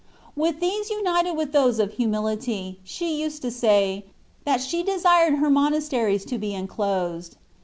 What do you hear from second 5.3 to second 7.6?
her monasteries to be enclosed.'